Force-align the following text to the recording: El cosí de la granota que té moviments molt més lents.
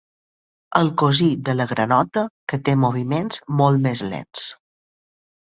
El 0.77 0.87
cosí 1.01 1.27
de 1.49 1.55
la 1.57 1.67
granota 1.73 2.23
que 2.53 2.59
té 2.71 2.75
moviments 2.85 3.45
molt 3.61 3.85
més 3.87 4.03
lents. 4.09 4.49